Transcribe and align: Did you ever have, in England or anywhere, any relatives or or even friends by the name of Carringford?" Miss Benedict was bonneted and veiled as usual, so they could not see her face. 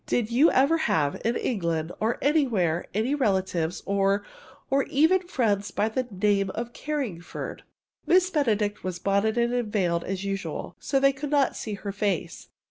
Did 0.07 0.31
you 0.31 0.49
ever 0.49 0.77
have, 0.77 1.21
in 1.23 1.35
England 1.35 1.91
or 1.99 2.17
anywhere, 2.23 2.87
any 2.91 3.13
relatives 3.13 3.83
or 3.85 4.25
or 4.71 4.81
even 4.85 5.19
friends 5.27 5.69
by 5.69 5.89
the 5.89 6.07
name 6.09 6.49
of 6.55 6.73
Carringford?" 6.73 7.61
Miss 8.07 8.31
Benedict 8.31 8.83
was 8.83 8.97
bonneted 8.97 9.53
and 9.53 9.71
veiled 9.71 10.03
as 10.03 10.23
usual, 10.25 10.75
so 10.79 10.99
they 10.99 11.13
could 11.13 11.29
not 11.29 11.55
see 11.55 11.75
her 11.75 11.91
face. 11.91 12.47